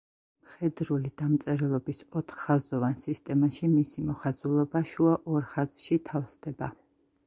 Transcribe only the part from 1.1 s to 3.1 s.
დამწერლობის ოთხხაზოვან